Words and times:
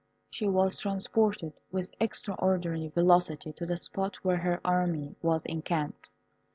She 0.31 0.47
was 0.47 0.77
transported 0.77 1.53
with 1.71 1.93
extraordinary 1.99 2.87
velocity 2.87 3.53
to 3.53 3.67
the 3.67 3.77
spot 3.77 4.15
where 4.25 4.37
her 4.37 4.59
army 4.65 5.13
was 5.21 5.45
encamped. 5.45 6.09